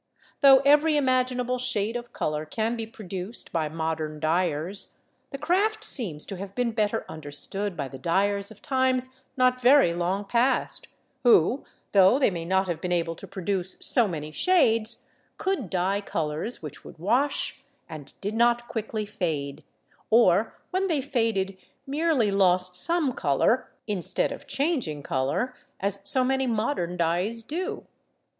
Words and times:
Though 0.41 0.61
every 0.65 0.97
imaginable 0.97 1.59
shade 1.59 1.95
of 1.95 2.11
colour 2.11 2.43
can 2.43 2.75
be 2.75 2.87
produced 2.87 3.51
by 3.51 3.69
modern 3.69 4.19
dyers, 4.19 4.97
the 5.29 5.37
craft 5.37 5.83
seems 5.83 6.25
to 6.25 6.37
have 6.37 6.55
been 6.55 6.71
better 6.71 7.05
understood 7.07 7.77
by 7.77 7.87
the 7.87 7.99
dyers 7.99 8.49
of 8.49 8.63
times 8.63 9.09
not 9.37 9.61
very 9.61 9.93
long 9.93 10.25
past, 10.25 10.87
who, 11.21 11.65
though 11.91 12.17
they 12.17 12.31
may 12.31 12.45
not 12.45 12.67
have 12.67 12.81
been 12.81 12.91
able 12.91 13.13
to 13.15 13.27
produce 13.27 13.77
so 13.79 14.07
many 14.07 14.31
shades, 14.31 15.07
could 15.37 15.69
dye 15.69 16.01
colours 16.01 16.63
which 16.63 16.83
would 16.83 16.97
wash 16.97 17.61
and 17.87 18.15
did 18.21 18.33
not 18.33 18.67
quickly 18.67 19.05
fade, 19.05 19.63
or 20.09 20.57
when 20.71 20.87
they 20.87 20.99
faded 20.99 21.55
merely 21.85 22.31
lost 22.31 22.75
some 22.75 23.13
colour, 23.13 23.69
instead 23.85 24.31
of 24.31 24.47
changing 24.47 25.03
colour, 25.03 25.53
as 25.79 25.99
so 26.01 26.23
many 26.23 26.47
modern 26.47 26.97
dyes 26.97 27.43
do. 27.43 27.85